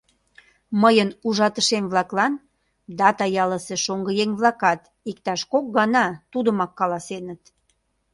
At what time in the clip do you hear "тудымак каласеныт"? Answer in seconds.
6.31-7.41